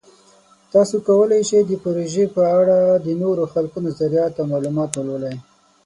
[0.73, 5.35] تاسو کولی شئ د پروژې په اړه د نورو خلکو نظریات او معلومات ولولئ.